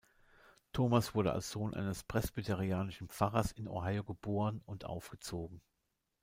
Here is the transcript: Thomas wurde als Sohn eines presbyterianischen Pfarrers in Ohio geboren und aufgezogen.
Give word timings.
Thomas 0.73 1.13
wurde 1.13 1.31
als 1.31 1.51
Sohn 1.51 1.75
eines 1.75 2.03
presbyterianischen 2.03 3.07
Pfarrers 3.07 3.51
in 3.51 3.67
Ohio 3.67 4.03
geboren 4.03 4.63
und 4.65 4.83
aufgezogen. 4.83 5.61